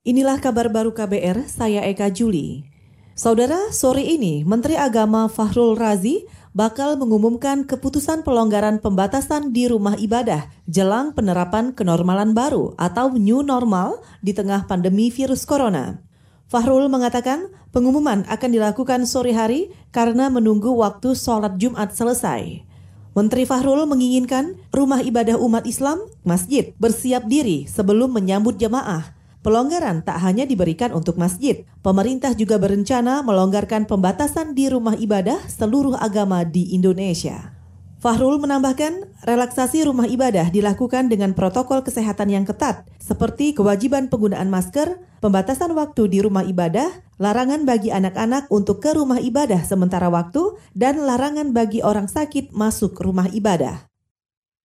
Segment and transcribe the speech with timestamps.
[0.00, 2.64] Inilah kabar baru KBR, saya Eka Juli.
[3.12, 6.24] Saudara, sore ini Menteri Agama Fahrul Razi
[6.56, 14.00] bakal mengumumkan keputusan pelonggaran pembatasan di rumah ibadah jelang penerapan kenormalan baru atau new normal
[14.24, 16.00] di tengah pandemi virus corona.
[16.48, 22.64] Fahrul mengatakan pengumuman akan dilakukan sore hari karena menunggu waktu sholat Jumat selesai.
[23.12, 30.20] Menteri Fahrul menginginkan rumah ibadah umat Islam, masjid, bersiap diri sebelum menyambut jemaah Pelonggaran tak
[30.20, 36.76] hanya diberikan untuk masjid, pemerintah juga berencana melonggarkan pembatasan di rumah ibadah seluruh agama di
[36.76, 37.56] Indonesia.
[38.00, 45.00] Fahrul menambahkan, relaksasi rumah ibadah dilakukan dengan protokol kesehatan yang ketat, seperti kewajiban penggunaan masker,
[45.20, 46.88] pembatasan waktu di rumah ibadah,
[47.20, 52.96] larangan bagi anak-anak untuk ke rumah ibadah sementara waktu, dan larangan bagi orang sakit masuk
[53.04, 53.89] rumah ibadah.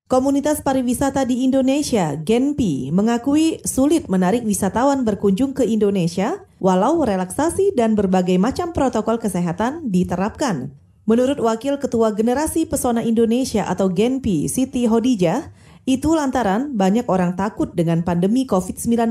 [0.05, 7.97] Komunitas pariwisata di Indonesia, Genpi, mengakui sulit menarik wisatawan berkunjung ke Indonesia walau relaksasi dan
[7.97, 10.77] berbagai macam protokol kesehatan diterapkan.
[11.09, 15.49] Menurut Wakil Ketua Generasi Pesona Indonesia atau Genpi, Siti Hodijah,
[15.89, 19.09] itu lantaran banyak orang takut dengan pandemi COVID-19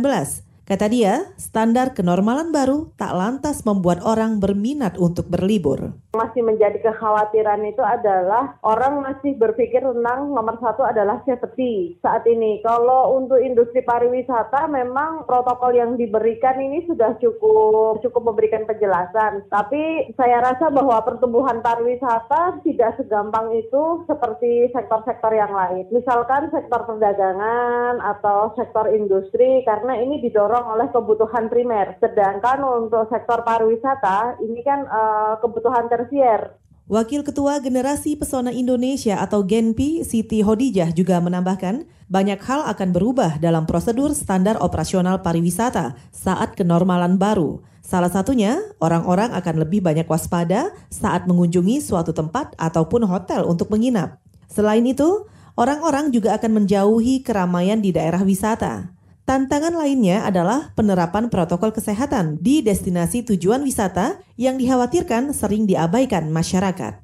[0.65, 5.93] Kata dia, standar kenormalan baru tak lantas membuat orang berminat untuk berlibur.
[6.17, 12.65] Masih menjadi kekhawatiran itu adalah orang masih berpikir tentang nomor satu adalah safety saat ini.
[12.65, 19.45] Kalau untuk industri pariwisata memang protokol yang diberikan ini sudah cukup cukup memberikan penjelasan.
[19.53, 25.85] Tapi saya rasa bahwa pertumbuhan pariwisata tidak segampang itu seperti sektor-sektor yang lain.
[25.93, 31.99] Misalkan sektor perdagangan atau sektor industri karena ini didorong didorong oleh kebutuhan primer.
[31.99, 36.55] Sedangkan untuk sektor pariwisata ini kan uh, kebutuhan tersier.
[36.87, 43.41] Wakil Ketua Generasi Pesona Indonesia atau Genpi, Siti Hodijah juga menambahkan, banyak hal akan berubah
[43.41, 47.65] dalam prosedur standar operasional pariwisata saat kenormalan baru.
[47.81, 54.21] Salah satunya, orang-orang akan lebih banyak waspada saat mengunjungi suatu tempat ataupun hotel untuk menginap.
[54.53, 55.25] Selain itu,
[55.57, 58.94] orang-orang juga akan menjauhi keramaian di daerah wisata.
[59.25, 67.01] Tantangan lainnya adalah penerapan protokol kesehatan di destinasi tujuan wisata yang dikhawatirkan sering diabaikan masyarakat.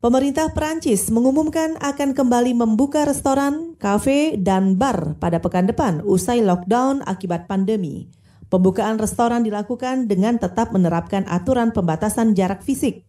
[0.00, 7.04] Pemerintah Prancis mengumumkan akan kembali membuka restoran, kafe, dan bar pada pekan depan usai lockdown
[7.04, 8.08] akibat pandemi.
[8.48, 13.04] Pembukaan restoran dilakukan dengan tetap menerapkan aturan pembatasan jarak fisik.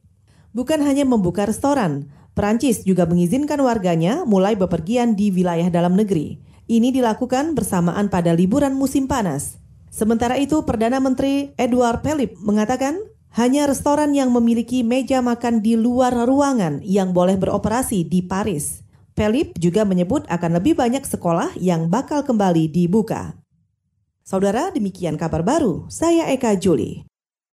[0.52, 6.55] Bukan hanya membuka restoran, Prancis juga mengizinkan warganya mulai bepergian di wilayah dalam negeri.
[6.66, 9.62] Ini dilakukan bersamaan pada liburan musim panas.
[9.94, 12.98] Sementara itu, Perdana Menteri Edward Philip mengatakan
[13.38, 18.82] hanya restoran yang memiliki meja makan di luar ruangan yang boleh beroperasi di Paris.
[19.16, 23.38] Philip juga menyebut akan lebih banyak sekolah yang bakal kembali dibuka.
[24.26, 25.86] Saudara, demikian kabar baru.
[25.88, 27.06] Saya Eka Juli.